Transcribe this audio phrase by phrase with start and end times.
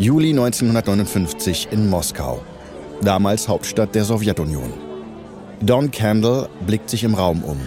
[0.00, 2.40] Juli 1959 in Moskau,
[3.02, 4.72] damals Hauptstadt der Sowjetunion.
[5.60, 7.60] Don Candle blickt sich im Raum um.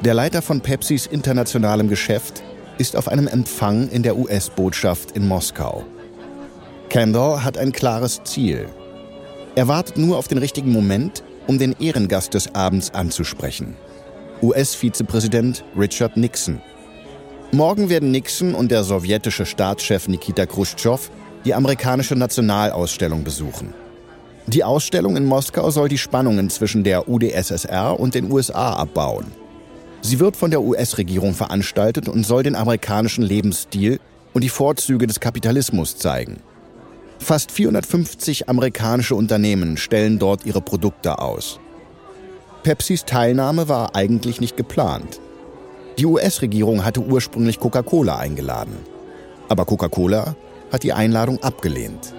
[0.00, 2.42] Der Leiter von Pepsis internationalem Geschäft
[2.78, 5.84] ist auf einem Empfang in der US-Botschaft in Moskau.
[6.88, 8.66] Candle hat ein klares Ziel.
[9.54, 13.76] Er wartet nur auf den richtigen Moment, um den Ehrengast des Abends anzusprechen.
[14.42, 16.60] US-Vizepräsident Richard Nixon.
[17.52, 21.10] Morgen werden Nixon und der sowjetische Staatschef Nikita Khrushchev
[21.44, 23.72] die amerikanische Nationalausstellung besuchen.
[24.46, 29.26] Die Ausstellung in Moskau soll die Spannungen zwischen der UdSSR und den USA abbauen.
[30.02, 34.00] Sie wird von der US-Regierung veranstaltet und soll den amerikanischen Lebensstil
[34.32, 36.40] und die Vorzüge des Kapitalismus zeigen.
[37.18, 41.60] Fast 450 amerikanische Unternehmen stellen dort ihre Produkte aus.
[42.62, 45.20] Pepsis Teilnahme war eigentlich nicht geplant.
[45.98, 48.76] Die US-Regierung hatte ursprünglich Coca-Cola eingeladen.
[49.48, 50.34] Aber Coca-Cola
[50.72, 52.14] hat die Einladung abgelehnt.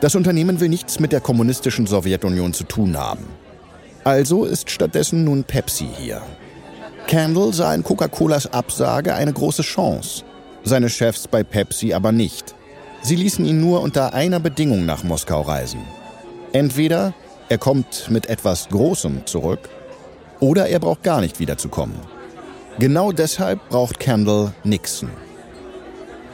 [0.00, 3.26] Das Unternehmen will nichts mit der kommunistischen Sowjetunion zu tun haben.
[4.04, 6.22] Also ist stattdessen nun Pepsi hier.
[7.08, 10.24] Candle sah in Coca-Colas Absage eine große Chance,
[10.62, 12.54] seine Chefs bei Pepsi aber nicht.
[13.02, 15.80] Sie ließen ihn nur unter einer Bedingung nach Moskau reisen.
[16.52, 17.14] Entweder
[17.48, 19.68] er kommt mit etwas Großem zurück,
[20.40, 21.96] oder er braucht gar nicht wiederzukommen.
[22.78, 25.10] Genau deshalb braucht Candle Nixon.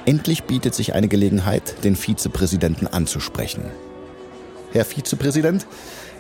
[0.07, 3.65] Endlich bietet sich eine Gelegenheit, den Vizepräsidenten anzusprechen.
[4.73, 5.67] Herr Vizepräsident,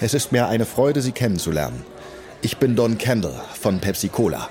[0.00, 1.84] es ist mir eine Freude, Sie kennenzulernen.
[2.40, 4.48] Ich bin Don Kendall von Pepsi Cola.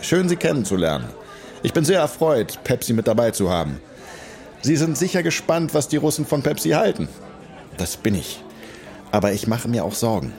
[0.00, 1.06] Schön, Sie kennenzulernen.
[1.62, 3.80] Ich bin sehr erfreut, Pepsi mit dabei zu haben.
[4.62, 7.08] Sie sind sicher gespannt, was die Russen von Pepsi halten.
[7.76, 8.42] Das bin ich.
[9.10, 10.32] Aber ich mache mir auch Sorgen.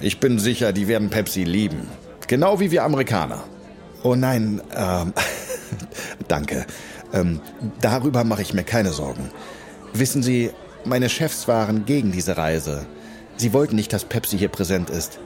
[0.00, 1.88] Ich bin sicher, die werden Pepsi lieben.
[2.26, 3.44] Genau wie wir Amerikaner.
[4.02, 5.12] Oh nein, ähm,
[6.28, 6.64] danke.
[7.12, 7.40] Ähm,
[7.80, 9.30] darüber mache ich mir keine Sorgen.
[9.92, 10.50] Wissen Sie,
[10.84, 12.86] meine Chefs waren gegen diese Reise.
[13.36, 15.18] Sie wollten nicht, dass Pepsi hier präsent ist.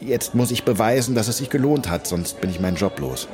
[0.00, 3.28] Jetzt muss ich beweisen, dass es sich gelohnt hat, sonst bin ich meinen Job los.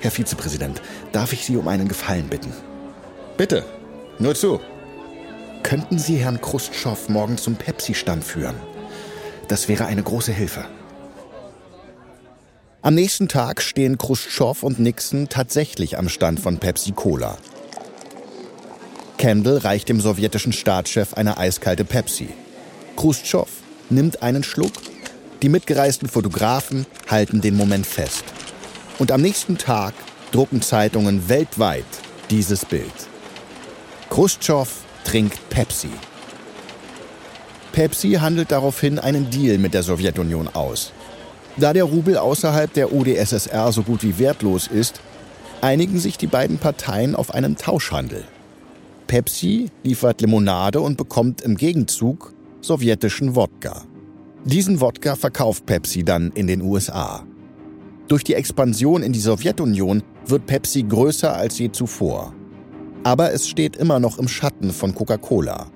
[0.00, 0.80] Herr Vizepräsident,
[1.12, 2.52] darf ich Sie um einen Gefallen bitten?
[3.36, 3.64] Bitte,
[4.18, 4.60] nur zu.
[5.62, 8.56] Könnten Sie Herrn Khrushchev morgen zum Pepsi-Stand führen?
[9.48, 10.64] Das wäre eine große Hilfe.
[12.82, 17.36] Am nächsten Tag stehen Khrushchev und Nixon tatsächlich am Stand von Pepsi Cola.
[19.18, 22.30] Kendall reicht dem sowjetischen Staatschef eine eiskalte Pepsi.
[22.96, 23.50] Khrushchev
[23.90, 24.72] nimmt einen Schluck.
[25.42, 28.24] Die mitgereisten Fotografen halten den Moment fest.
[28.98, 29.92] Und am nächsten Tag
[30.32, 31.84] drucken Zeitungen weltweit
[32.30, 32.86] dieses Bild.
[34.08, 34.70] Khrushchev
[35.04, 35.90] trinkt Pepsi.
[37.72, 40.92] Pepsi handelt daraufhin einen Deal mit der Sowjetunion aus.
[41.56, 45.00] Da der Rubel außerhalb der UdSSR so gut wie wertlos ist,
[45.60, 48.24] einigen sich die beiden Parteien auf einen Tauschhandel.
[49.06, 53.82] Pepsi liefert Limonade und bekommt im Gegenzug sowjetischen Wodka.
[54.44, 57.24] Diesen Wodka verkauft Pepsi dann in den USA.
[58.08, 62.34] Durch die Expansion in die Sowjetunion wird Pepsi größer als je zuvor.
[63.02, 65.66] Aber es steht immer noch im Schatten von Coca-Cola.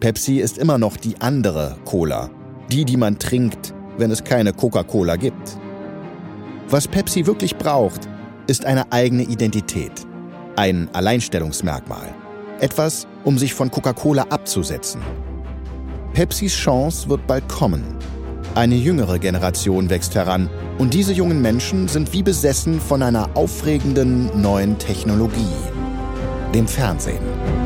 [0.00, 2.30] Pepsi ist immer noch die andere Cola,
[2.70, 5.58] die, die man trinkt, wenn es keine Coca-Cola gibt.
[6.68, 8.08] Was Pepsi wirklich braucht,
[8.46, 9.92] ist eine eigene Identität,
[10.56, 12.14] ein Alleinstellungsmerkmal,
[12.60, 15.00] etwas, um sich von Coca-Cola abzusetzen.
[16.12, 17.84] Pepsis Chance wird bald kommen.
[18.54, 20.48] Eine jüngere Generation wächst heran
[20.78, 25.46] und diese jungen Menschen sind wie besessen von einer aufregenden neuen Technologie,
[26.54, 27.65] dem Fernsehen.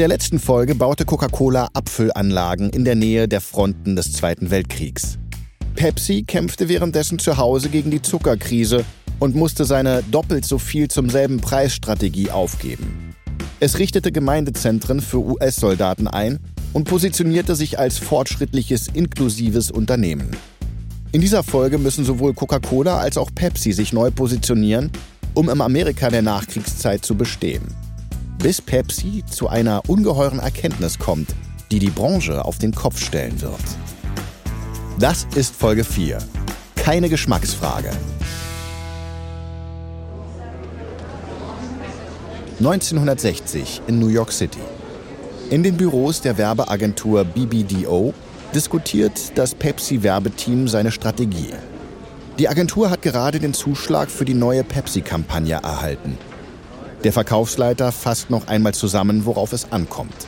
[0.00, 5.18] Der letzten Folge baute Coca-Cola Abfüllanlagen in der Nähe der Fronten des Zweiten Weltkriegs.
[5.74, 8.86] Pepsi kämpfte währenddessen zu Hause gegen die Zuckerkrise
[9.18, 13.14] und musste seine doppelt so viel zum selben Preisstrategie aufgeben.
[13.60, 16.38] Es richtete Gemeindezentren für US-Soldaten ein
[16.72, 20.30] und positionierte sich als fortschrittliches, inklusives Unternehmen.
[21.12, 24.90] In dieser Folge müssen sowohl Coca-Cola als auch Pepsi sich neu positionieren,
[25.34, 27.64] um im Amerika der Nachkriegszeit zu bestehen
[28.42, 31.34] bis Pepsi zu einer ungeheuren Erkenntnis kommt,
[31.70, 33.60] die die Branche auf den Kopf stellen wird.
[34.98, 36.18] Das ist Folge 4.
[36.76, 37.90] Keine Geschmacksfrage.
[42.58, 44.58] 1960 in New York City.
[45.50, 48.14] In den Büros der Werbeagentur BBDO
[48.54, 51.54] diskutiert das Pepsi-Werbeteam seine Strategie.
[52.38, 56.16] Die Agentur hat gerade den Zuschlag für die neue Pepsi-Kampagne erhalten.
[57.04, 60.26] Der Verkaufsleiter fasst noch einmal zusammen, worauf es ankommt.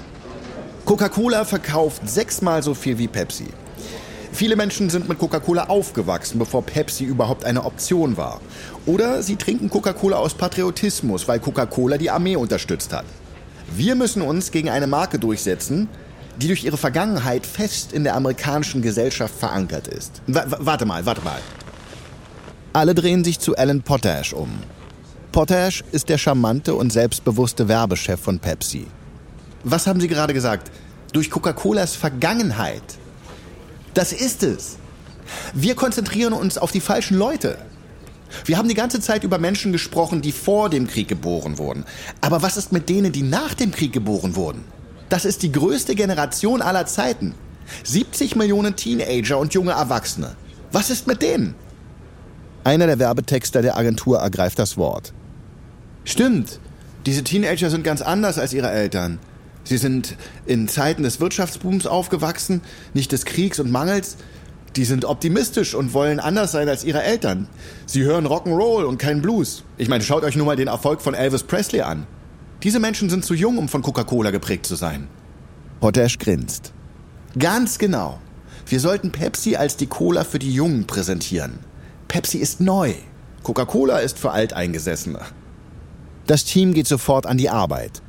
[0.86, 3.46] Coca-Cola verkauft sechsmal so viel wie Pepsi.
[4.32, 8.40] Viele Menschen sind mit Coca-Cola aufgewachsen, bevor Pepsi überhaupt eine Option war.
[8.86, 13.04] Oder sie trinken Coca-Cola aus Patriotismus, weil Coca-Cola die Armee unterstützt hat.
[13.76, 15.88] Wir müssen uns gegen eine Marke durchsetzen,
[16.40, 20.22] die durch ihre Vergangenheit fest in der amerikanischen Gesellschaft verankert ist.
[20.26, 21.38] W warte mal, warte mal.
[22.72, 24.48] Alle drehen sich zu Alan Potash um.
[25.32, 28.86] Potash ist der charmante und selbstbewusste Werbechef von Pepsi.
[29.64, 30.70] Was haben Sie gerade gesagt?
[31.14, 32.82] Durch Coca-Colas Vergangenheit.
[33.94, 34.76] Das ist es.
[35.54, 37.56] Wir konzentrieren uns auf die falschen Leute.
[38.44, 41.84] Wir haben die ganze Zeit über Menschen gesprochen, die vor dem Krieg geboren wurden.
[42.20, 44.64] Aber was ist mit denen, die nach dem Krieg geboren wurden?
[45.08, 47.34] Das ist die größte Generation aller Zeiten.
[47.84, 50.36] 70 Millionen Teenager und junge Erwachsene.
[50.72, 51.54] Was ist mit denen?
[52.64, 55.12] Einer der Werbetexter der Agentur ergreift das Wort.
[56.04, 56.60] Stimmt,
[57.06, 59.18] diese Teenager sind ganz anders als ihre Eltern.
[59.64, 60.16] Sie sind
[60.46, 62.62] in Zeiten des Wirtschaftsbooms aufgewachsen,
[62.94, 64.16] nicht des Kriegs und Mangels.
[64.74, 67.46] Die sind optimistisch und wollen anders sein als ihre Eltern.
[67.86, 69.64] Sie hören Rock'n'Roll und keinen Blues.
[69.76, 72.06] Ich meine, schaut euch nur mal den Erfolg von Elvis Presley an.
[72.62, 75.08] Diese Menschen sind zu jung, um von Coca-Cola geprägt zu sein.
[75.80, 76.72] Potash grinst.
[77.38, 78.20] Ganz genau.
[78.66, 81.58] Wir sollten Pepsi als die Cola für die Jungen präsentieren.
[82.08, 82.94] Pepsi ist neu.
[83.42, 85.20] Coca-Cola ist für Alteingesessene.
[86.26, 88.00] Das Team geht sofort an die Arbeit.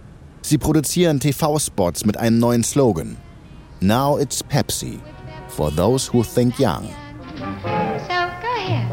[0.42, 3.18] Sie produzieren TV-Spots mit einem neuen Slogan.
[3.80, 5.00] Now it's Pepsi.
[5.48, 6.90] For those who think young.
[7.38, 8.86] So go ahead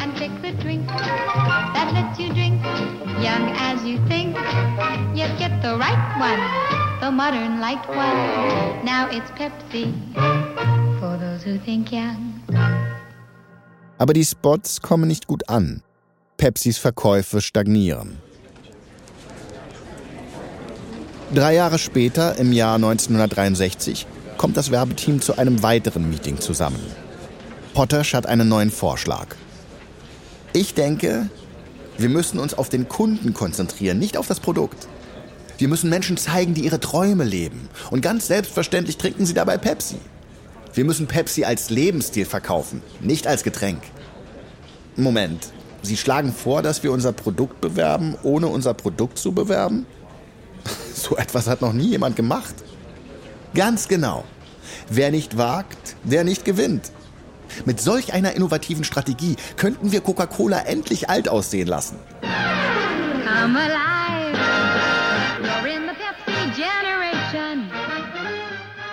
[0.00, 2.62] and pick the drink that lets you drink
[3.22, 4.36] young as you think.
[5.14, 6.40] Yet get the right one,
[7.00, 8.84] the modern light one.
[8.84, 9.92] Now it's Pepsi.
[11.00, 12.40] For those who think young.
[13.98, 15.82] Aber die Spots kommen nicht gut an.
[16.42, 18.18] Pepsis Verkäufe stagnieren.
[21.32, 24.08] Drei Jahre später, im Jahr 1963,
[24.38, 26.84] kommt das Werbeteam zu einem weiteren Meeting zusammen.
[27.74, 29.36] Potash hat einen neuen Vorschlag.
[30.52, 31.30] Ich denke,
[31.96, 34.88] wir müssen uns auf den Kunden konzentrieren, nicht auf das Produkt.
[35.58, 37.68] Wir müssen Menschen zeigen, die ihre Träume leben.
[37.92, 39.98] Und ganz selbstverständlich trinken sie dabei Pepsi.
[40.74, 43.82] Wir müssen Pepsi als Lebensstil verkaufen, nicht als Getränk.
[44.96, 45.52] Moment,
[45.82, 49.86] Sie schlagen vor, dass wir unser Produkt bewerben, ohne unser Produkt zu bewerben?
[50.94, 52.54] So etwas hat noch nie jemand gemacht.
[53.54, 54.24] Ganz genau.
[54.88, 56.92] Wer nicht wagt, der nicht gewinnt.
[57.64, 61.96] Mit solch einer innovativen Strategie könnten wir Coca-Cola endlich alt aussehen lassen.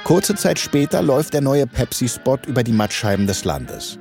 [0.03, 3.99] Kurze Zeit später läuft der neue Pepsi-Spot über die Mattscheiben des Landes.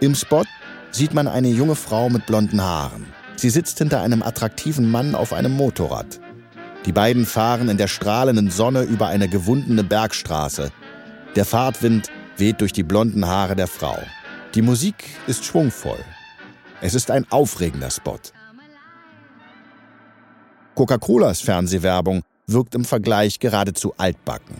[0.00, 0.44] Im Spot
[0.90, 3.06] sieht man eine junge Frau mit blonden Haaren.
[3.36, 6.20] Sie sitzt hinter einem attraktiven Mann auf einem Motorrad.
[6.86, 10.70] Die beiden fahren in der strahlenden Sonne über eine gewundene Bergstraße.
[11.34, 13.98] Der Fahrtwind weht durch die blonden Haare der Frau.
[14.54, 15.98] Die Musik ist schwungvoll.
[16.80, 18.18] Es ist ein aufregender Spot.
[20.74, 24.56] Coca-Colas Fernsehwerbung wirkt im Vergleich geradezu altbacken.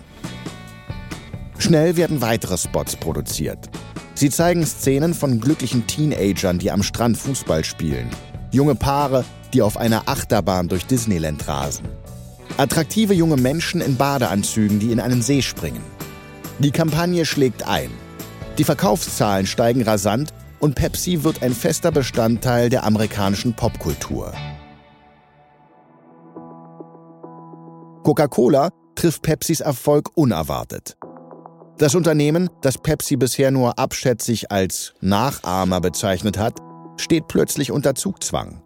[1.58, 3.70] Schnell werden weitere Spots produziert.
[4.16, 8.08] Sie zeigen Szenen von glücklichen Teenagern, die am Strand Fußball spielen.
[8.50, 11.84] Junge Paare, die auf einer Achterbahn durch Disneyland rasen.
[12.56, 15.82] Attraktive junge Menschen in Badeanzügen, die in einen See springen.
[16.60, 17.90] Die Kampagne schlägt ein.
[18.56, 24.32] Die Verkaufszahlen steigen rasant und Pepsi wird ein fester Bestandteil der amerikanischen Popkultur.
[28.02, 30.96] Coca-Cola trifft Pepsis Erfolg unerwartet.
[31.78, 36.58] Das Unternehmen, das Pepsi bisher nur abschätzig als Nachahmer bezeichnet hat,
[36.96, 38.62] steht plötzlich unter Zugzwang.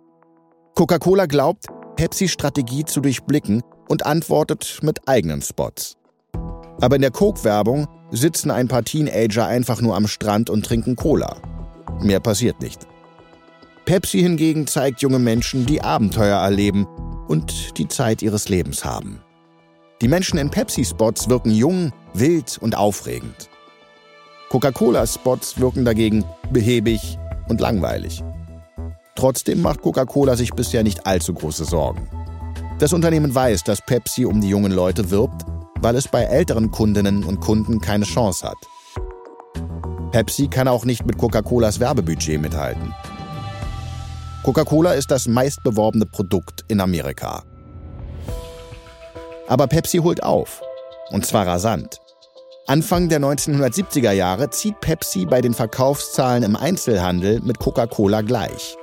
[0.77, 5.97] Coca-Cola glaubt, Pepsis Strategie zu durchblicken und antwortet mit eigenen Spots.
[6.81, 11.37] Aber in der Coke-Werbung sitzen ein paar Teenager einfach nur am Strand und trinken Cola.
[12.01, 12.87] Mehr passiert nicht.
[13.87, 16.87] Pepsi hingegen zeigt junge Menschen, die Abenteuer erleben
[17.27, 19.21] und die Zeit ihres Lebens haben.
[20.01, 23.51] Die Menschen in Pepsi-Spots wirken jung, wild und aufregend.
[24.49, 28.25] Coca-Cola-Spots wirken dagegen behäbig und langweilig.
[29.15, 32.09] Trotzdem macht Coca-Cola sich bisher nicht allzu große Sorgen.
[32.79, 35.45] Das Unternehmen weiß, dass Pepsi um die jungen Leute wirbt,
[35.81, 38.57] weil es bei älteren Kundinnen und Kunden keine Chance hat.
[40.13, 42.95] Pepsi kann auch nicht mit Coca-Colas Werbebudget mithalten.
[44.45, 47.45] Coca-Cola ist das meistbeworbene Produkt in Amerika.
[49.51, 50.63] Aber Pepsi holt auf.
[51.11, 52.01] Und zwar rasant.
[52.69, 58.77] Anfang der 1970er Jahre zieht Pepsi bei den Verkaufszahlen im Einzelhandel mit Coca-Cola gleich.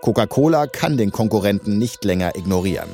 [0.00, 2.88] Coca-Cola kann den Konkurrenten nicht länger ignorieren.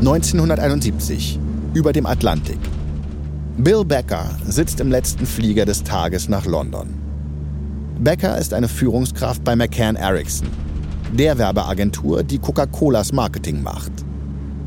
[0.00, 1.38] (1971)
[1.72, 2.58] über dem Atlantik.
[3.56, 6.92] Bill Becker sitzt im letzten Flieger des Tages nach London.
[8.00, 10.48] Becker ist eine Führungskraft bei McCann Erickson,
[11.16, 13.92] der Werbeagentur, die Coca-Colas Marketing macht.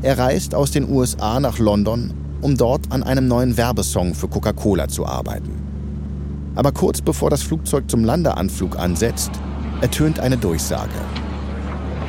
[0.00, 4.88] Er reist aus den USA nach London, um dort an einem neuen Werbesong für Coca-Cola
[4.88, 5.52] zu arbeiten.
[6.54, 9.30] Aber kurz bevor das Flugzeug zum Landeanflug ansetzt,
[9.82, 10.90] ertönt eine Durchsage.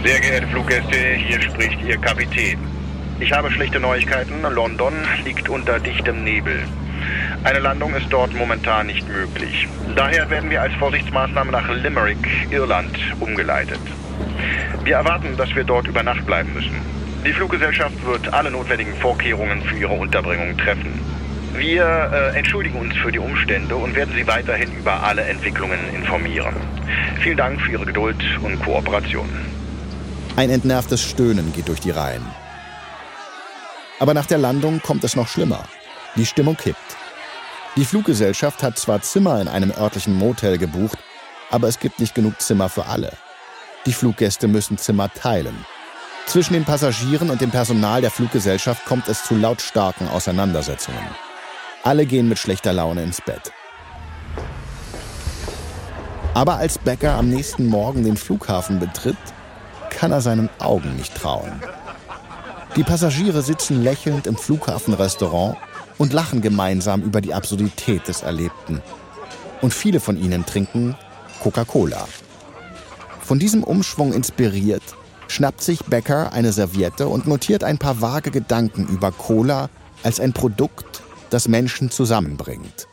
[0.05, 2.59] Sehr geehrte Fluggäste, hier spricht Ihr Kapitän.
[3.19, 4.41] Ich habe schlechte Neuigkeiten.
[4.49, 4.93] London
[5.25, 6.63] liegt unter dichtem Nebel.
[7.43, 9.67] Eine Landung ist dort momentan nicht möglich.
[9.95, 13.79] Daher werden wir als Vorsichtsmaßnahme nach Limerick, Irland, umgeleitet.
[14.83, 16.75] Wir erwarten, dass wir dort über Nacht bleiben müssen.
[17.25, 20.99] Die Fluggesellschaft wird alle notwendigen Vorkehrungen für Ihre Unterbringung treffen.
[21.53, 26.55] Wir äh, entschuldigen uns für die Umstände und werden Sie weiterhin über alle Entwicklungen informieren.
[27.21, 29.27] Vielen Dank für Ihre Geduld und Kooperation.
[30.37, 32.25] Ein entnervtes Stöhnen geht durch die Reihen.
[33.99, 35.65] Aber nach der Landung kommt es noch schlimmer.
[36.15, 36.77] Die Stimmung kippt.
[37.75, 40.97] Die Fluggesellschaft hat zwar Zimmer in einem örtlichen Motel gebucht,
[41.51, 43.11] aber es gibt nicht genug Zimmer für alle.
[43.85, 45.65] Die Fluggäste müssen Zimmer teilen.
[46.25, 51.07] Zwischen den Passagieren und dem Personal der Fluggesellschaft kommt es zu lautstarken Auseinandersetzungen.
[51.83, 53.51] Alle gehen mit schlechter Laune ins Bett.
[56.33, 59.17] Aber als Becker am nächsten Morgen den Flughafen betritt,
[59.89, 61.61] kann er seinen Augen nicht trauen.
[62.75, 65.57] Die Passagiere sitzen lächelnd im Flughafenrestaurant
[65.97, 68.81] und lachen gemeinsam über die Absurdität des Erlebten.
[69.61, 70.95] Und viele von ihnen trinken
[71.41, 72.07] Coca-Cola.
[73.29, 74.81] Von diesem Umschwung inspiriert,
[75.27, 79.69] schnappt sich Becker eine Serviette und notiert ein paar vage Gedanken über Cola
[80.01, 82.87] als ein Produkt, das Menschen zusammenbringt.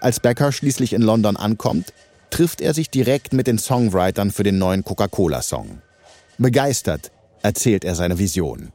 [0.00, 1.92] Als Becker schließlich in London ankommt,
[2.30, 5.82] trifft er sich direkt mit den Songwritern für den neuen Coca-Cola-Song.
[6.38, 7.12] Begeistert
[7.42, 8.72] erzählt er seine Vision.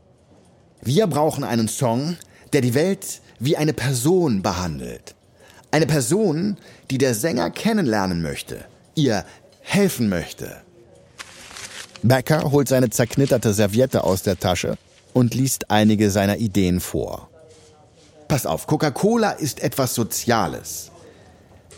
[0.83, 2.15] Wir brauchen einen Song,
[2.53, 5.15] der die Welt wie eine Person behandelt.
[5.71, 6.57] Eine Person,
[6.91, 8.65] die der Sänger kennenlernen möchte,
[8.99, 9.25] ihr
[9.61, 10.57] helfen möchte.
[12.03, 14.77] Becker holt seine zerknitterte Serviette aus der Tasche
[15.13, 17.29] und liest einige seiner Ideen vor.
[18.27, 20.91] Pass auf, Coca-Cola ist etwas Soziales.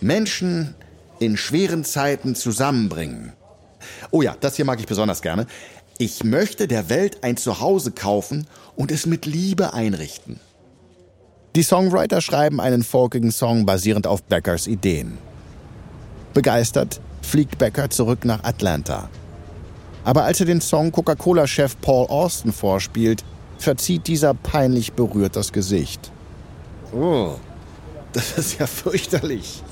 [0.01, 0.75] Menschen
[1.19, 3.33] in schweren Zeiten zusammenbringen.
[4.11, 5.47] Oh ja, das hier mag ich besonders gerne.
[5.97, 10.39] Ich möchte der Welt ein Zuhause kaufen und es mit Liebe einrichten.
[11.55, 15.17] Die Songwriter schreiben einen folkigen Song basierend auf Beckers Ideen.
[16.33, 17.01] Begeistert
[17.31, 19.09] fliegt Becker zurück nach Atlanta.
[20.03, 23.23] Aber als er den Song Coca-Cola-Chef Paul Austin vorspielt,
[23.57, 26.11] verzieht dieser peinlich berührt das Gesicht.
[26.93, 27.35] Oh,
[28.11, 29.63] das ist ja fürchterlich.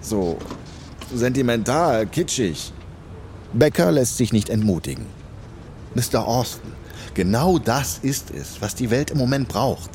[0.00, 0.38] So
[1.14, 2.72] sentimental, kitschig.
[3.52, 5.04] Becker lässt sich nicht entmutigen.
[5.94, 6.26] Mr.
[6.26, 6.72] Austin,
[7.12, 9.90] genau das ist es, was die Welt im Moment braucht.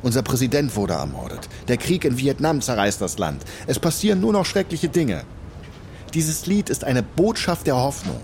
[0.00, 1.46] Unser Präsident wurde ermordet.
[1.68, 3.44] Der Krieg in Vietnam zerreißt das Land.
[3.66, 5.24] Es passieren nur noch schreckliche Dinge.
[6.14, 8.20] Dieses Lied ist eine Botschaft der Hoffnung.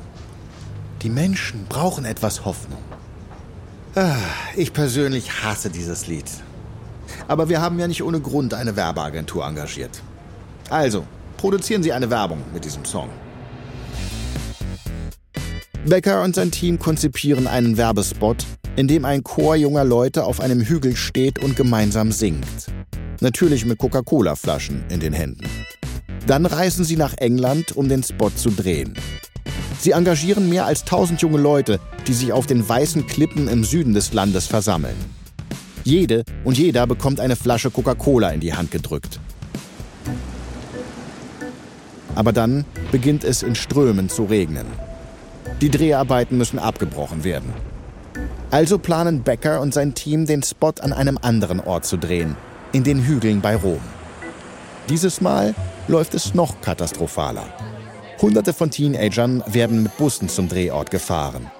[1.00, 2.83] Die Menschen brauchen etwas Hoffnung.
[3.95, 4.16] Ah,
[4.57, 6.26] ich persönlich hasse dieses Lied.
[7.28, 10.02] Aber wir haben ja nicht ohne Grund eine Werbeagentur engagiert.
[10.68, 11.04] Also,
[11.38, 13.09] produzieren Sie eine Werbung mit diesem Song.
[15.87, 18.45] Becker und sein Team konzipieren einen Werbespot,
[18.76, 22.66] in dem ein Chor junger Leute auf einem Hügel steht und gemeinsam singt.
[23.21, 25.49] Natürlich mit Coca-Cola-Flaschen in den Händen.
[26.29, 28.93] Dann reisen sie nach England, um den Spot zu drehen.
[29.81, 33.95] Sie engagieren mehr als 1000 junge Leute, die sich auf den weißen Klippen im Süden
[33.95, 34.97] des Landes versammeln.
[35.85, 39.19] Jede und jeder bekommt eine Flasche Coca-Cola in die Hand gedrückt.
[42.15, 44.67] Aber dann beginnt es in Strömen zu regnen.
[45.63, 47.55] Die Dreharbeiten müssen abgebrochen werden.
[48.51, 52.37] Also planen Becker und sein Team, den Spot an einem anderen Ort zu drehen,
[52.73, 53.81] in den Hügeln bei Rom.
[54.88, 55.54] Dieses Mal
[55.87, 57.45] läuft es noch katastrophaler.
[58.23, 61.50] Hunderte von Teenagern werden mit Bussen zum Drehort gefahren.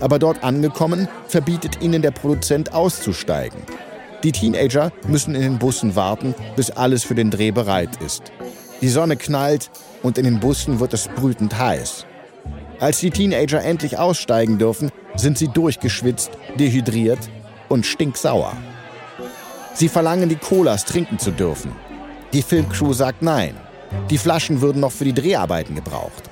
[0.00, 3.60] Aber dort angekommen, verbietet ihnen der Produzent auszusteigen.
[4.22, 8.32] Die Teenager müssen in den Bussen warten, bis alles für den Dreh bereit ist.
[8.80, 9.70] Die Sonne knallt
[10.02, 12.06] und in den Bussen wird es brütend heiß.
[12.80, 17.18] Als die Teenager endlich aussteigen dürfen, sind sie durchgeschwitzt, dehydriert
[17.68, 18.56] und stinksauer.
[19.74, 21.72] Sie verlangen, die Colas trinken zu dürfen.
[22.32, 23.54] Die Filmcrew sagt nein.
[24.10, 26.28] Die Flaschen würden noch für die Dreharbeiten gebraucht.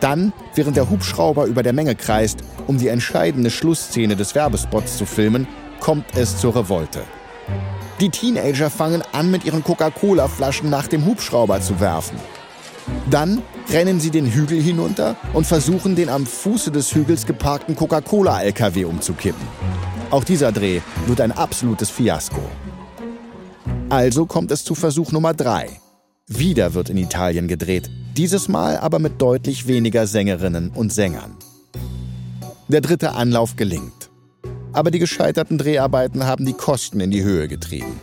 [0.00, 5.06] Dann, während der Hubschrauber über der Menge kreist, um die entscheidende Schlussszene des Werbespots zu
[5.06, 5.46] filmen,
[5.80, 7.02] kommt es zur Revolte.
[8.00, 12.18] Die Teenager fangen an, mit ihren Coca-Cola-Flaschen nach dem Hubschrauber zu werfen.
[13.08, 18.84] Dann rennen sie den Hügel hinunter und versuchen, den am Fuße des Hügels geparkten Coca-Cola-LKW
[18.84, 19.46] umzukippen.
[20.10, 22.42] Auch dieser Dreh wird ein absolutes Fiasko.
[23.88, 25.68] Also kommt es zu Versuch Nummer 3.
[26.26, 31.36] Wieder wird in Italien gedreht, dieses Mal aber mit deutlich weniger Sängerinnen und Sängern.
[32.66, 34.10] Der dritte Anlauf gelingt.
[34.72, 38.00] Aber die gescheiterten Dreharbeiten haben die Kosten in die Höhe getrieben.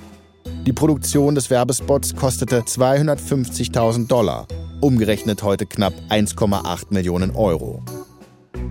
[0.66, 4.48] Die Produktion des Werbespots kostete 250.000 Dollar,
[4.80, 7.84] umgerechnet heute knapp 1,8 Millionen Euro.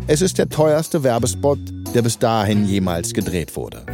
[0.07, 1.59] Es ist der teuerste Werbespot,
[1.95, 3.85] der bis dahin jemals gedreht wurde.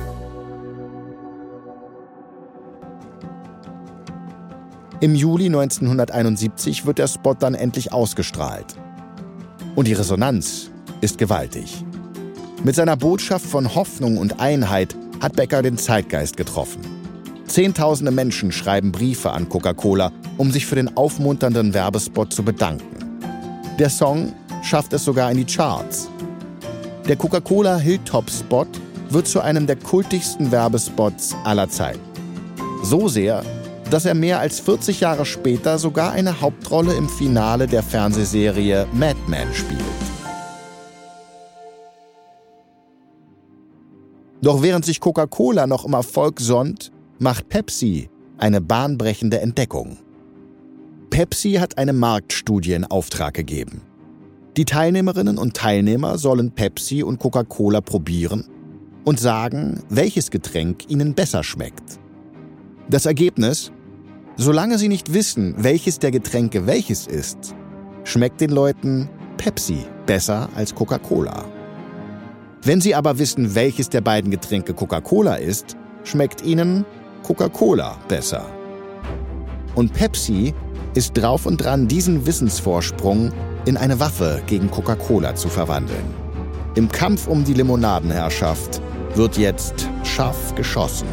[5.00, 8.66] Im Juli 1971 wird der Spot dann endlich ausgestrahlt.
[9.76, 11.84] Und die Resonanz ist gewaltig.
[12.64, 16.80] Mit seiner Botschaft von Hoffnung und Einheit hat Becker den Zeitgeist getroffen.
[17.46, 23.20] Zehntausende Menschen schreiben Briefe an Coca-Cola, um sich für den aufmunternden Werbespot zu bedanken.
[23.78, 24.32] Der Song
[24.64, 26.08] schafft es sogar in die Charts.
[27.06, 28.66] Der Coca-Cola Hilltop-Spot
[29.10, 32.00] wird zu einem der kultigsten Werbespots aller Zeiten.
[32.82, 33.44] So sehr,
[33.90, 39.18] dass er mehr als 40 Jahre später sogar eine Hauptrolle im Finale der Fernsehserie Mad
[39.26, 39.80] Men spielt.
[44.40, 49.98] Doch während sich Coca-Cola noch im Erfolg sonnt, macht Pepsi eine bahnbrechende Entdeckung.
[51.10, 53.82] Pepsi hat eine Marktstudie in Auftrag gegeben.
[54.56, 58.44] Die Teilnehmerinnen und Teilnehmer sollen Pepsi und Coca-Cola probieren
[59.04, 61.98] und sagen, welches Getränk ihnen besser schmeckt.
[62.90, 63.72] Das Ergebnis?
[64.40, 67.56] Solange sie nicht wissen, welches der Getränke welches ist,
[68.04, 71.44] schmeckt den Leuten Pepsi besser als Coca-Cola.
[72.62, 76.84] Wenn sie aber wissen, welches der beiden Getränke Coca-Cola ist, schmeckt ihnen
[77.24, 78.46] Coca-Cola besser.
[79.74, 80.54] Und Pepsi
[80.94, 83.32] ist drauf und dran, diesen Wissensvorsprung
[83.64, 86.14] in eine Waffe gegen Coca-Cola zu verwandeln.
[86.76, 88.80] Im Kampf um die Limonadenherrschaft
[89.16, 91.08] wird jetzt scharf geschossen.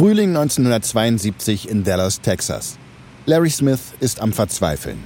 [0.00, 2.78] Frühling 1972 in Dallas, Texas.
[3.26, 4.96] Larry Smith ist am Verzweifeln.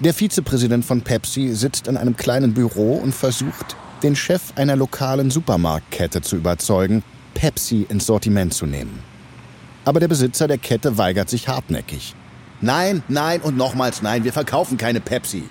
[0.00, 5.30] Der Vizepräsident von Pepsi sitzt in einem kleinen Büro und versucht, den Chef einer lokalen
[5.30, 9.02] Supermarktkette zu überzeugen, Pepsi ins Sortiment zu nehmen.
[9.86, 12.14] Aber der Besitzer der Kette weigert sich hartnäckig.
[12.60, 15.44] Nein, nein und nochmals nein, wir verkaufen keine Pepsi.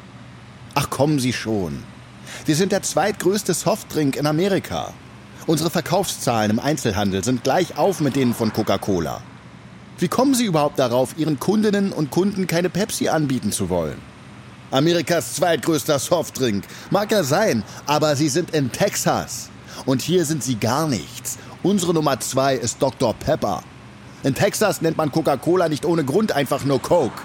[0.76, 1.82] Ach kommen Sie schon.
[2.46, 4.94] Wir sind der zweitgrößte Softdrink in Amerika.
[5.48, 9.22] Unsere Verkaufszahlen im Einzelhandel sind gleich auf mit denen von Coca-Cola.
[9.98, 13.98] Wie kommen Sie überhaupt darauf, Ihren Kundinnen und Kunden keine Pepsi anbieten zu wollen?
[14.70, 16.64] Amerikas zweitgrößter Softdrink.
[16.92, 19.50] Mag ja sein, aber Sie sind in Texas.
[19.86, 21.38] Und hier sind Sie gar nichts.
[21.64, 23.14] Unsere Nummer zwei ist Dr.
[23.14, 23.64] Pepper.
[24.24, 27.22] In Texas nennt man Coca-Cola nicht ohne Grund einfach nur Coke.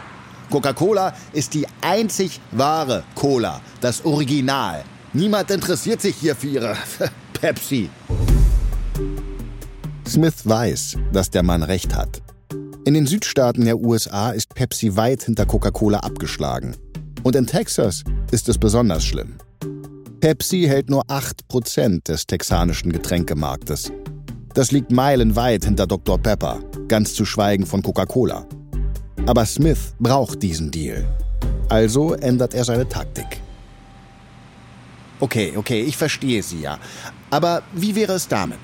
[0.50, 4.85] Coca-Cola ist die einzig wahre Cola, das Original.
[5.12, 6.76] Niemand interessiert sich hier für ihre
[7.40, 7.90] Pepsi.
[10.09, 12.22] Smith weiß, dass der Mann recht hat.
[12.85, 16.77] In den Südstaaten der USA ist Pepsi weit hinter Coca-Cola abgeschlagen.
[17.22, 19.37] Und in Texas ist es besonders schlimm.
[20.20, 23.92] Pepsi hält nur 8% des texanischen Getränkemarktes.
[24.55, 26.18] Das liegt meilenweit hinter Dr.
[26.18, 28.46] Pepper, ganz zu schweigen von Coca-Cola.
[29.27, 31.05] Aber Smith braucht diesen Deal.
[31.68, 33.40] Also ändert er seine Taktik.
[35.18, 36.79] Okay, okay, ich verstehe Sie ja.
[37.31, 38.59] Aber wie wäre es damit?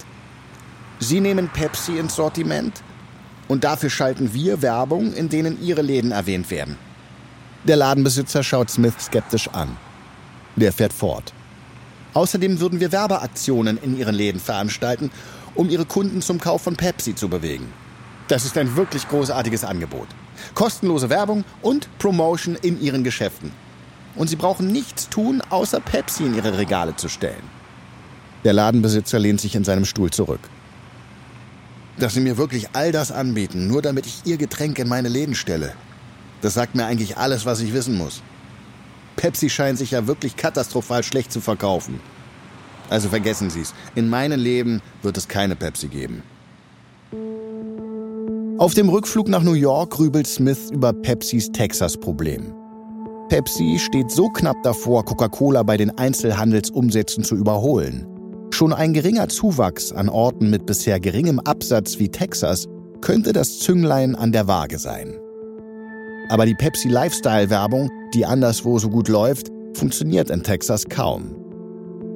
[1.01, 2.83] Sie nehmen Pepsi ins Sortiment
[3.49, 6.79] und dafür schalten wir Werbung, in denen Ihre Läden erwähnt werden.
[7.65, 9.77] Der Ladenbesitzer schaut Smith skeptisch an.
[10.57, 11.33] Der fährt fort.
[12.15, 15.11] Außerdem würden wir Werbeaktionen in Ihren Läden veranstalten,
[15.55, 17.73] um Ihre Kunden zum Kauf von Pepsi zu bewegen.
[18.29, 20.09] Das ist ein wirklich großartiges Angebot.
[20.55, 23.53] Kostenlose Werbung und Promotion in Ihren Geschäften.
[24.15, 27.62] Und Sie brauchen nichts tun, außer Pepsi in Ihre Regale zu stellen.
[28.45, 30.41] Der Ladenbesitzer lehnt sich in seinem Stuhl zurück.
[31.99, 35.35] Dass Sie mir wirklich all das anbieten, nur damit ich Ihr Getränk in meine Läden
[35.35, 35.75] stelle.
[36.41, 38.23] Das sagt mir eigentlich alles, was ich wissen muss.
[39.17, 42.01] Pepsi scheint sich ja wirklich katastrophal schlecht zu verkaufen.
[42.91, 43.75] Also vergessen Sie es.
[43.95, 46.23] In meinem Leben wird es keine Pepsi geben.
[48.59, 52.55] Auf dem Rückflug nach New York grübelt Smith über Pepsis Texas-Problem.
[53.29, 58.12] Pepsi steht so knapp davor, Coca-Cola bei den Einzelhandelsumsätzen zu überholen.
[58.63, 62.69] Schon ein geringer Zuwachs an Orten mit bisher geringem Absatz wie Texas
[63.01, 65.19] könnte das Zünglein an der Waage sein.
[66.29, 71.35] Aber die Pepsi Lifestyle-Werbung, die anderswo so gut läuft, funktioniert in Texas kaum.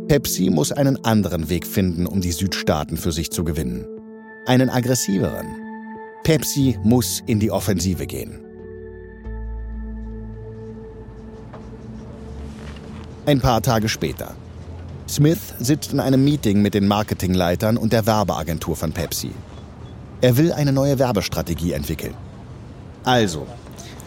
[0.06, 3.84] Pepsi muss einen anderen Weg finden, um die Südstaaten für sich zu gewinnen.
[4.46, 5.48] Einen aggressiveren.
[6.22, 8.38] Pepsi muss in die Offensive gehen.
[13.26, 14.36] Ein paar Tage später.
[15.08, 19.30] Smith sitzt in einem Meeting mit den Marketingleitern und der Werbeagentur von Pepsi.
[20.20, 22.14] Er will eine neue Werbestrategie entwickeln.
[23.04, 23.46] Also,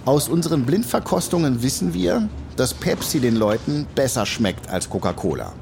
[0.06, 5.54] aus unseren Blindverkostungen wissen wir, dass Pepsi den Leuten besser schmeckt als Coca-Cola.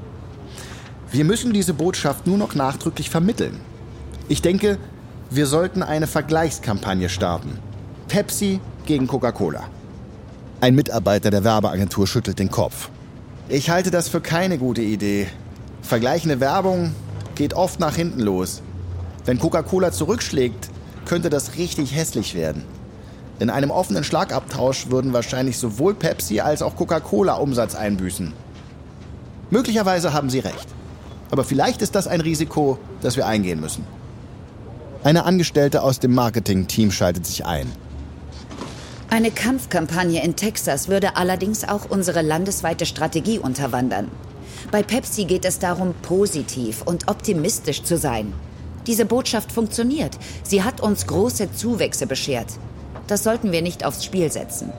[1.12, 3.60] Wir müssen diese Botschaft nur noch nachdrücklich vermitteln.
[4.28, 4.78] Ich denke,
[5.30, 7.58] wir sollten eine Vergleichskampagne starten.
[8.08, 9.68] Pepsi gegen Coca-Cola.
[10.60, 12.90] Ein Mitarbeiter der Werbeagentur schüttelt den Kopf.
[13.50, 15.26] Ich halte das für keine gute Idee.
[15.80, 16.92] Vergleichende Werbung
[17.34, 18.60] geht oft nach hinten los.
[19.24, 20.68] Wenn Coca-Cola zurückschlägt,
[21.06, 22.62] könnte das richtig hässlich werden.
[23.38, 28.34] In einem offenen Schlagabtausch würden wahrscheinlich sowohl Pepsi als auch Coca-Cola Umsatz einbüßen.
[29.48, 30.68] Möglicherweise haben Sie recht.
[31.30, 33.86] Aber vielleicht ist das ein Risiko, das wir eingehen müssen.
[35.04, 37.72] Eine Angestellte aus dem Marketing-Team schaltet sich ein.
[39.10, 44.10] Eine Kampfkampagne in Texas würde allerdings auch unsere landesweite Strategie unterwandern.
[44.70, 48.34] Bei Pepsi geht es darum, positiv und optimistisch zu sein.
[48.86, 50.18] Diese Botschaft funktioniert.
[50.42, 52.48] Sie hat uns große Zuwächse beschert.
[53.06, 54.70] Das sollten wir nicht aufs Spiel setzen.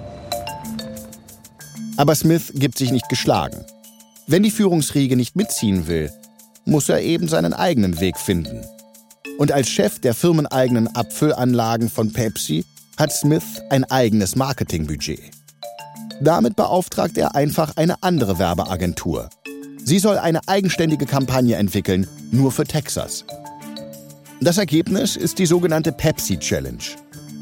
[1.98, 3.66] Aber Smith gibt sich nicht geschlagen.
[4.28, 6.12] Wenn die Führungsriege nicht mitziehen will,
[6.66, 8.64] muss er eben seinen eigenen Weg finden.
[9.40, 12.64] Und als Chef der firmeneigenen Abfüllanlagen von Pepsi
[13.00, 15.32] hat Smith ein eigenes Marketingbudget.
[16.20, 19.30] Damit beauftragt er einfach eine andere Werbeagentur.
[19.86, 23.24] Sie soll eine eigenständige Kampagne entwickeln, nur für Texas.
[24.42, 26.84] Das Ergebnis ist die sogenannte Pepsi Challenge.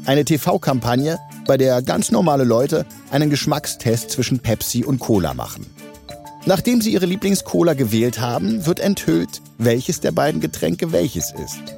[0.06, 5.66] Eine TV-Kampagne, bei der ganz normale Leute einen Geschmackstest zwischen Pepsi und Cola machen.
[6.46, 11.77] Nachdem sie ihre Lieblings-Cola gewählt haben, wird enthüllt, welches der beiden Getränke welches ist.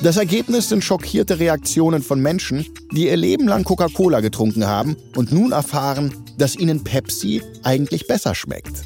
[0.00, 5.32] Das Ergebnis sind schockierte Reaktionen von Menschen, die ihr Leben lang Coca-Cola getrunken haben und
[5.32, 8.84] nun erfahren, dass ihnen Pepsi eigentlich besser schmeckt.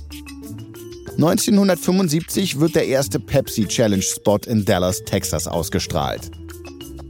[1.16, 6.30] 1975 wird der erste Pepsi Challenge Spot in Dallas, Texas ausgestrahlt.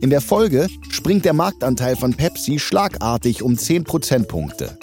[0.01, 4.77] In der Folge springt der Marktanteil von Pepsi schlagartig um 10 Prozentpunkte.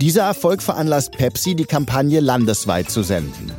[0.00, 3.52] Dieser Erfolg veranlasst Pepsi, die Kampagne landesweit zu senden.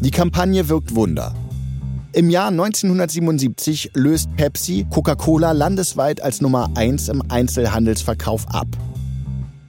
[0.00, 1.34] Die Kampagne wirkt Wunder.
[2.12, 8.68] Im Jahr 1977 löst Pepsi Coca-Cola landesweit als Nummer 1 im Einzelhandelsverkauf ab.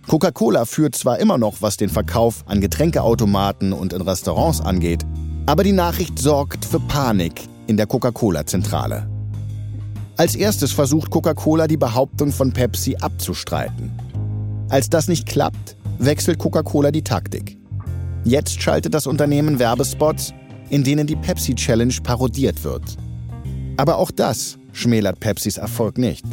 [0.07, 5.03] Coca-Cola führt zwar immer noch, was den Verkauf an Getränkeautomaten und in Restaurants angeht,
[5.47, 9.09] aber die Nachricht sorgt für Panik in der Coca-Cola-Zentrale.
[10.15, 13.91] Als erstes versucht Coca-Cola die Behauptung von Pepsi abzustreiten.
[14.69, 17.57] Als das nicht klappt, wechselt Coca-Cola die Taktik.
[18.25, 20.33] Jetzt schaltet das Unternehmen Werbespots,
[20.69, 22.83] in denen die Pepsi Challenge parodiert wird.
[23.77, 26.25] Aber auch das schmälert Pepsis Erfolg nicht.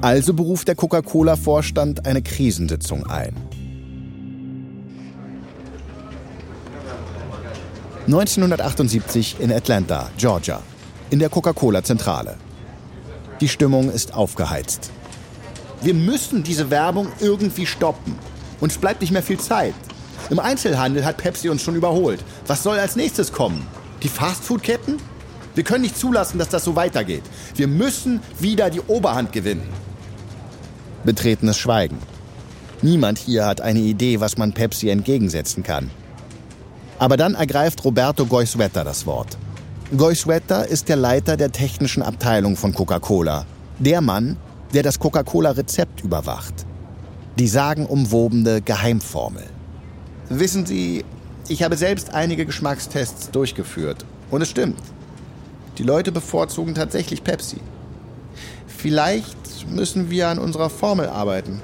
[0.00, 3.36] Also beruft der Coca-Cola-Vorstand eine Krisensitzung ein.
[8.06, 10.60] 1978 in Atlanta, Georgia,
[11.10, 12.36] in der Coca-Cola-Zentrale.
[13.40, 14.90] Die Stimmung ist aufgeheizt.
[15.82, 18.18] Wir müssen diese Werbung irgendwie stoppen.
[18.60, 19.74] Uns bleibt nicht mehr viel Zeit.
[20.30, 22.24] Im Einzelhandel hat Pepsi uns schon überholt.
[22.46, 23.66] Was soll als nächstes kommen?
[24.02, 24.98] Die Fastfood-Ketten?
[25.54, 27.22] Wir können nicht zulassen, dass das so weitergeht.
[27.56, 29.68] Wir müssen wieder die Oberhand gewinnen.
[31.04, 31.98] Betretenes Schweigen.
[32.80, 35.90] Niemand hier hat eine Idee, was man Pepsi entgegensetzen kann.
[36.98, 39.36] Aber dann ergreift Roberto Goizueta das Wort.
[39.96, 43.44] Goizueta ist der Leiter der technischen Abteilung von Coca-Cola.
[43.78, 44.36] Der Mann,
[44.72, 46.54] der das Coca-Cola-Rezept überwacht.
[47.38, 49.44] Die sagenumwobene Geheimformel.
[50.38, 51.04] Wissen Sie,
[51.48, 54.06] ich habe selbst einige Geschmackstests durchgeführt.
[54.30, 54.78] Und es stimmt.
[55.76, 57.58] Die Leute bevorzugen tatsächlich Pepsi.
[58.66, 59.36] Vielleicht
[59.70, 61.60] müssen wir an unserer Formel arbeiten.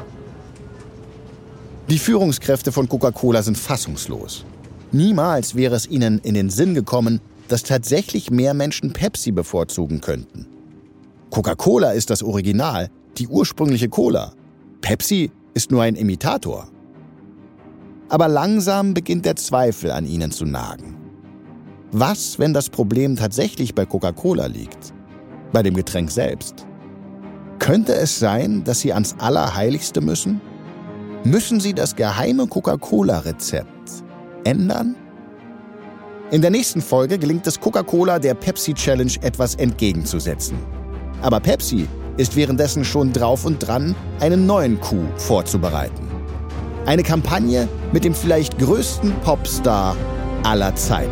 [1.89, 4.45] Die Führungskräfte von Coca-Cola sind fassungslos.
[4.93, 10.47] Niemals wäre es ihnen in den Sinn gekommen, dass tatsächlich mehr Menschen Pepsi bevorzugen könnten.
[11.31, 14.33] Coca-Cola ist das Original, die ursprüngliche Cola.
[14.83, 16.69] Pepsi ist nur ein Imitator.
[18.09, 20.97] Aber langsam beginnt der Zweifel an ihnen zu nagen.
[21.93, 24.93] Was, wenn das Problem tatsächlich bei Coca-Cola liegt?
[25.53, 26.67] Bei dem Getränk selbst?
[27.59, 30.41] Könnte es sein, dass sie ans Allerheiligste müssen?
[31.25, 34.05] Müssen sie das geheime Coca-Cola-Rezept
[34.45, 34.97] ändern?
[36.31, 40.59] In der nächsten Folge gelingt es Coca-Cola der Pepsi Challenge etwas entgegenzusetzen.
[41.23, 46.18] Aber Pepsi ist währenddessen schon drauf und dran, einen neuen Coup vorzubereiten.
[46.89, 49.95] Eine Kampagne mit dem vielleicht größten Popstar
[50.43, 51.11] aller Zeiten.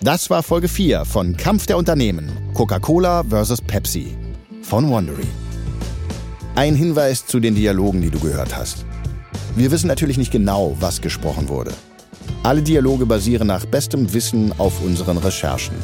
[0.00, 3.60] Das war Folge 4 von Kampf der Unternehmen Coca-Cola vs.
[3.62, 4.16] Pepsi
[4.62, 5.26] von Wondery.
[6.54, 8.84] Ein Hinweis zu den Dialogen, die du gehört hast.
[9.56, 11.72] Wir wissen natürlich nicht genau, was gesprochen wurde.
[12.44, 15.74] Alle Dialoge basieren nach bestem Wissen auf unseren Recherchen.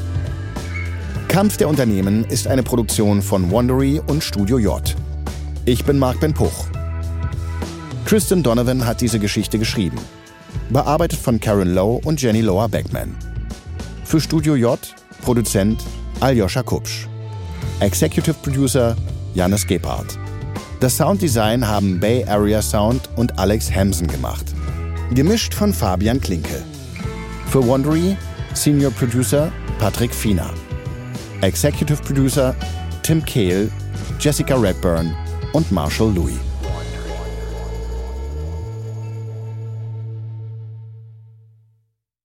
[1.38, 4.96] Kampf der Unternehmen ist eine Produktion von Wondery und Studio J.
[5.66, 6.64] Ich bin Marc Ben Puch.
[8.06, 9.98] Kristen Donovan hat diese Geschichte geschrieben.
[10.68, 13.14] Bearbeitet von Karen Lowe und Jenny Lower Beckman.
[14.04, 14.80] Für Studio J
[15.22, 15.80] Produzent
[16.18, 17.06] Aljoscha Kupsch.
[17.78, 18.96] Executive Producer
[19.32, 20.18] Janis Gebhardt.
[20.80, 24.46] Das Sounddesign haben Bay Area Sound und Alex Hamsen gemacht.
[25.14, 26.64] Gemischt von Fabian Klinke.
[27.48, 28.16] Für Wondery
[28.54, 30.50] Senior Producer Patrick Fiener.
[31.42, 32.54] Executive Producer
[33.02, 33.70] Tim Kehl,
[34.18, 35.14] Jessica Redburn
[35.52, 36.47] und Marshall Louis.